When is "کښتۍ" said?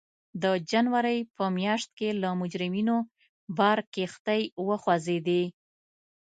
3.93-4.41